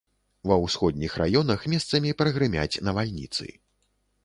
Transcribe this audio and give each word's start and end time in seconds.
Ва 0.51 0.55
ўсходніх 0.61 1.17
раёнах 1.23 1.67
месцамі 1.75 2.15
прагрымяць 2.23 2.81
навальніцы. 2.91 3.45